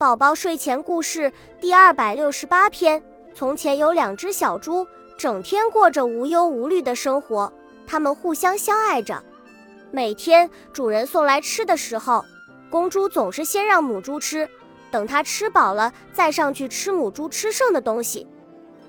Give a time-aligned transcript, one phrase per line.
[0.00, 3.02] 宝宝睡前故事第二百六十八篇：
[3.34, 4.86] 从前有两只小猪，
[5.18, 7.52] 整天过着无忧无虑的生活。
[7.84, 9.20] 它们互相相爱着。
[9.90, 12.24] 每天主人送来吃的时候，
[12.70, 14.48] 公猪总是先让母猪吃，
[14.92, 18.24] 等它吃饱了再上去吃母猪吃剩的东西。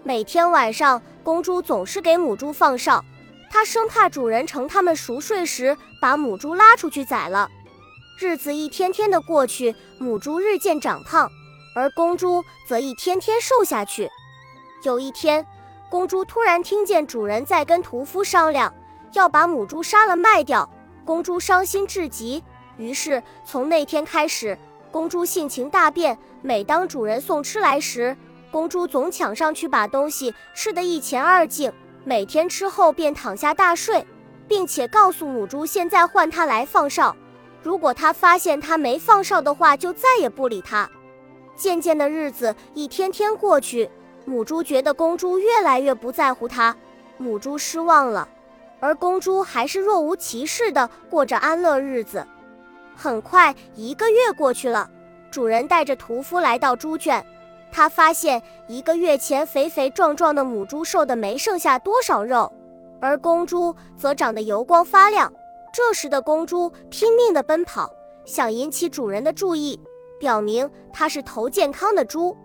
[0.04, 3.04] 每天晚上，公猪总是给母猪放哨，
[3.50, 7.50] 它生怕主人趁它们熟睡时把母猪拉出去宰了。
[8.22, 11.32] 日子一天天的过去，母猪日渐长胖，
[11.74, 14.10] 而公猪则一天天瘦下去。
[14.84, 15.48] 有一天，
[15.90, 18.74] 公猪突然听见主人在跟屠夫商量，
[19.14, 20.70] 要把母猪杀了卖掉。
[21.06, 22.44] 公猪伤心至极，
[22.76, 24.58] 于是从那天开始，
[24.92, 26.18] 公猪性情大变。
[26.42, 28.18] 每当主人送吃来时，
[28.52, 31.72] 公猪总抢上去把东西吃得一乾二净。
[32.04, 34.06] 每天吃后便躺下大睡，
[34.46, 37.16] 并且告诉母猪，现在换它来放哨。
[37.62, 40.90] 如果他发现他没放哨的话，就再也不理他。
[41.56, 43.90] 渐渐的日子一天天过去，
[44.26, 46.76] 母猪觉得公猪越来越不在乎它，
[47.18, 48.28] 母猪失望了，
[48.80, 52.26] 而公猪还是若无其事的过着安乐日子。
[52.96, 54.90] 很快一个月过去了，
[55.30, 57.26] 主人带着屠夫来到猪圈，
[57.72, 62.52] 他发现一个月前肥肥壮壮的母猪瘦的没剩下多少肉，
[63.02, 65.32] 而公猪则长得油光发亮。
[65.72, 67.90] 这时的公猪拼命地奔跑，
[68.26, 69.80] 想引起主人的注意，
[70.20, 72.36] 表明它是头健康的猪。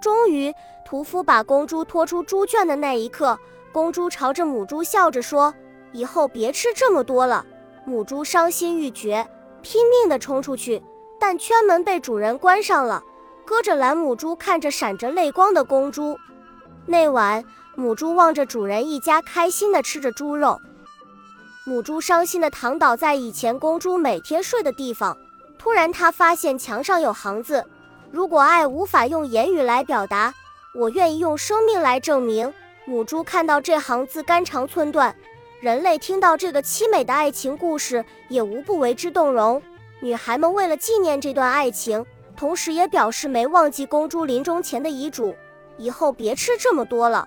[0.00, 0.52] 终于，
[0.84, 3.38] 屠夫把公猪拖出猪圈的那一刻，
[3.72, 5.54] 公猪朝着母猪笑着说
[5.92, 7.44] ：“以后别吃这么多了。”
[7.86, 9.26] 母猪伤心欲绝，
[9.62, 10.82] 拼命地冲出去，
[11.18, 13.02] 但圈门被主人关上了，
[13.44, 16.16] 搁着蓝母猪看着闪着泪光的公猪。
[16.86, 17.44] 那晚，
[17.76, 20.60] 母猪望着主人一家开心地吃着猪肉。
[21.68, 25.18] 母猪伤心地躺倒在以前公猪每天睡的地方。
[25.58, 27.64] 突然，它发现墙上有行字
[28.12, 30.32] ：“如果爱无法用言语来表达，
[30.72, 32.54] 我愿意用生命来证明。”
[32.86, 35.12] 母猪看到这行字，肝肠寸断。
[35.58, 39.60] 人类听到这个凄美的爱情故事，也无不为之动容。
[39.98, 42.06] 女孩们为了纪念这段爱情，
[42.36, 45.34] 同时也表示没忘记公猪临终前的遗嘱：
[45.78, 47.26] 以后别吃这么多了。